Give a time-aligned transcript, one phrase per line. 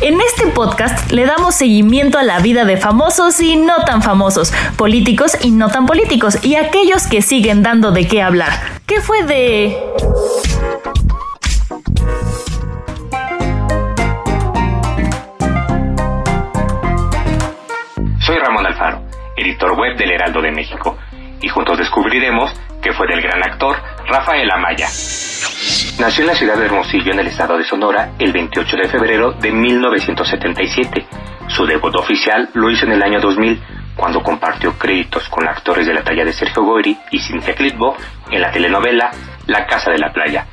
[0.00, 4.52] En este podcast le damos seguimiento a la vida de famosos y no tan famosos,
[4.76, 8.52] políticos y no tan políticos, y aquellos que siguen dando de qué hablar.
[8.86, 9.76] ¿Qué fue de...?
[18.20, 19.02] Soy Ramón Alfaro,
[19.36, 20.96] editor web del Heraldo de México,
[21.42, 22.50] y juntos descubriremos
[22.82, 23.76] qué fue del gran actor
[24.06, 24.88] Rafael Amaya.
[25.98, 29.32] Nació en la ciudad de Hermosillo, en el estado de Sonora, el 28 de febrero
[29.32, 31.06] de 1977.
[31.48, 33.60] Su debut oficial lo hizo en el año 2000,
[33.96, 37.96] cuando compartió créditos con actores de la talla de Sergio Goyri y Cynthia Clitbo
[38.30, 39.10] en la telenovela
[39.46, 40.46] La Casa de la Playa.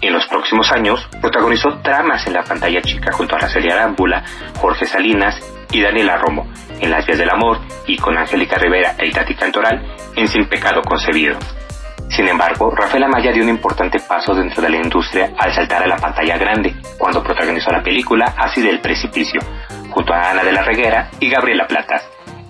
[0.00, 4.22] En los próximos años, protagonizó tramas en la pantalla chica junto a Araceli Arámbula,
[4.60, 5.40] Jorge Salinas
[5.72, 6.46] y Daniela Romo,
[6.80, 9.82] en Las Vías del Amor y con Angélica Rivera e Itati Cantoral
[10.14, 11.38] en Sin Pecado Concebido.
[12.08, 15.86] Sin embargo, Rafael Amaya dio un importante paso dentro de la industria al saltar a
[15.86, 19.40] la pantalla grande, cuando protagonizó la película Así del Precipicio,
[19.90, 22.02] junto a Ana de la Reguera y Gabriela Platas.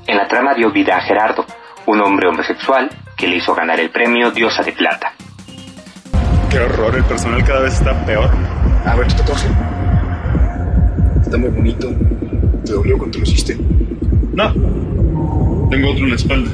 [0.07, 1.45] En la trama dio vida a Gerardo,
[1.87, 5.13] un hombre homosexual que le hizo ganar el premio Diosa de Plata.
[6.51, 8.31] Qué horror, el personal cada vez está peor.
[8.85, 9.49] A ver, tu tatuaje.
[11.23, 11.89] Está muy bonito.
[12.65, 13.57] ¿Te dolió cuando lo hiciste?
[14.33, 14.53] No,
[15.71, 16.51] tengo otro en la espalda.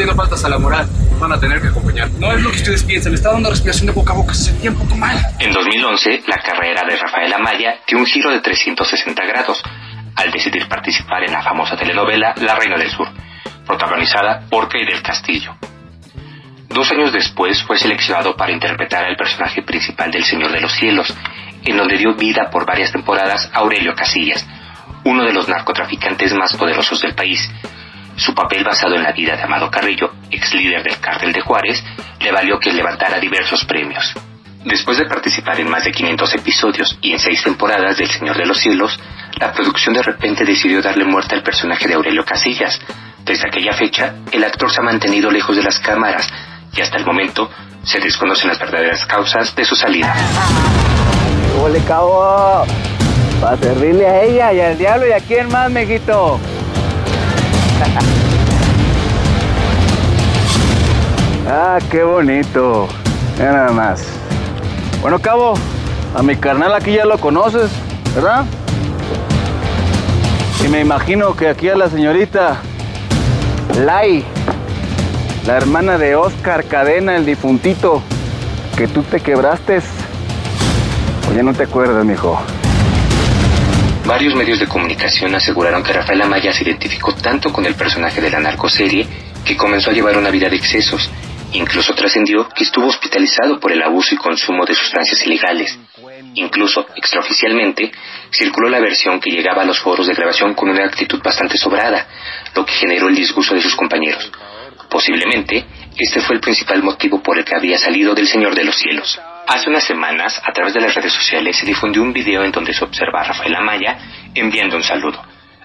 [0.00, 0.88] Cometiendo faltas a la moral.
[1.18, 2.10] Van a tener que acompañar.
[2.12, 3.12] No es lo que ustedes piensan.
[3.12, 4.32] Está dando respiración de boca a boca.
[4.32, 5.16] Se sentía un poco mal.
[5.38, 9.62] En 2011, la carrera de Rafael Amaya dio un giro de 360 grados
[10.16, 13.08] al decidir participar en la famosa telenovela La Reina del Sur,
[13.66, 15.54] protagonizada por Kay del Castillo.
[16.68, 21.14] Dos años después fue seleccionado para interpretar al personaje principal del Señor de los Cielos,
[21.64, 24.46] en donde dio vida por varias temporadas a Aurelio Casillas,
[25.04, 27.50] uno de los narcotraficantes más poderosos del país.
[28.20, 31.82] Su papel basado en la vida de Amado Carrillo, ex líder del cártel de Juárez,
[32.20, 34.12] le valió que levantara diversos premios.
[34.62, 38.44] Después de participar en más de 500 episodios y en seis temporadas del Señor de
[38.44, 39.00] los Cielos,
[39.38, 42.78] la producción de repente decidió darle muerte al personaje de Aurelio Casillas.
[43.24, 46.28] Desde aquella fecha, el actor se ha mantenido lejos de las cámaras
[46.76, 47.50] y hasta el momento
[47.84, 50.14] se desconocen las verdaderas causas de su salida.
[51.62, 52.66] ¡Ole, cabo!
[53.40, 56.38] Para servirle a ella y al diablo y a quién más, mejito.
[61.48, 62.88] Ah, qué bonito.
[63.38, 64.02] Mira nada más.
[65.00, 65.54] Bueno, cabo,
[66.14, 67.70] a mi carnal aquí ya lo conoces,
[68.14, 68.44] ¿verdad?
[70.64, 72.60] Y me imagino que aquí a la señorita
[73.84, 74.24] Lai,
[75.46, 78.02] la hermana de Oscar Cadena, el difuntito,
[78.76, 79.80] que tú te quebraste.
[81.30, 82.38] Oye, no te acuerdas, mijo.
[84.10, 88.28] Varios medios de comunicación aseguraron que Rafael Amaya se identificó tanto con el personaje de
[88.28, 89.06] la narcoserie
[89.44, 91.08] que comenzó a llevar una vida de excesos.
[91.52, 95.78] Incluso trascendió que estuvo hospitalizado por el abuso y consumo de sustancias ilegales.
[96.34, 97.92] Incluso, extraoficialmente,
[98.32, 102.08] circuló la versión que llegaba a los foros de grabación con una actitud bastante sobrada,
[102.56, 104.28] lo que generó el disgusto de sus compañeros.
[104.88, 105.64] Posiblemente,
[105.96, 109.20] este fue el principal motivo por el que había salido del Señor de los Cielos.
[109.52, 112.72] Hace unas semanas, a través de las redes sociales, se difundió un video en donde
[112.72, 113.98] se observa a Rafael Amaya
[114.32, 115.20] enviando un saludo.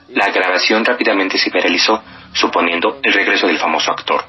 [0.09, 2.03] La grabación rápidamente se viralizó,
[2.33, 4.25] suponiendo el regreso del famoso actor.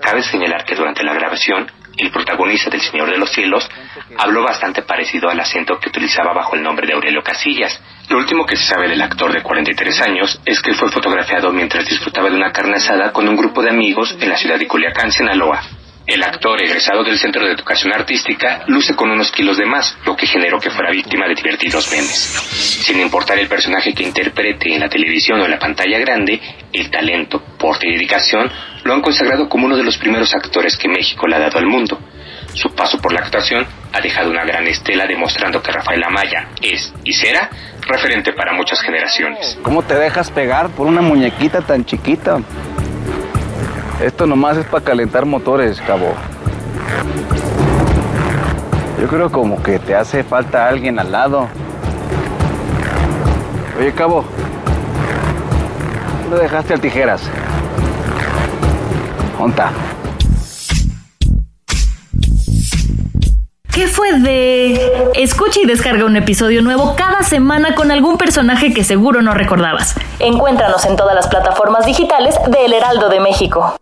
[0.00, 3.68] Cabe señalar que durante la grabación, el protagonista del Señor de los Cielos
[4.16, 7.82] habló bastante parecido al acento que utilizaba bajo el nombre de Aurelio Casillas.
[8.08, 11.84] Lo último que se sabe del actor de 43 años es que fue fotografiado mientras
[11.84, 15.10] disfrutaba de una carne asada con un grupo de amigos en la ciudad de Culiacán,
[15.10, 15.83] Sinaloa.
[16.06, 20.14] El actor egresado del Centro de Educación Artística luce con unos kilos de más, lo
[20.14, 22.12] que generó que fuera víctima de divertidos memes.
[22.84, 26.38] Sin importar el personaje que interprete en la televisión o en la pantalla grande,
[26.74, 28.50] el talento, porte y dedicación
[28.84, 31.66] lo han consagrado como uno de los primeros actores que México le ha dado al
[31.66, 31.98] mundo.
[32.52, 36.92] Su paso por la actuación ha dejado una gran estela demostrando que Rafael Amaya es
[37.02, 37.48] y será
[37.80, 39.58] referente para muchas generaciones.
[39.62, 42.40] ¿Cómo te dejas pegar por una muñequita tan chiquita?
[44.00, 46.12] Esto nomás es para calentar motores, cabo.
[49.00, 51.48] Yo creo como que te hace falta alguien al lado.
[53.78, 54.24] Oye, cabo.
[56.22, 57.22] ¿Dónde dejaste al tijeras?
[59.38, 59.70] Onta.
[63.74, 65.10] ¿Qué fue de...?
[65.16, 69.96] Escucha y descarga un episodio nuevo cada semana con algún personaje que seguro no recordabas.
[70.20, 73.76] Encuéntranos en todas las plataformas digitales de El Heraldo de México.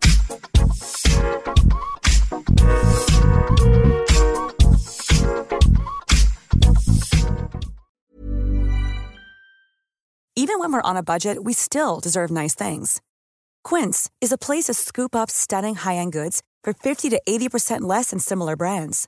[10.35, 12.99] Even when we're on a budget, we still deserve nice things.
[13.63, 18.09] Quince is a place to scoop up stunning high-end goods for 50 to 80% less
[18.09, 19.07] than similar brands.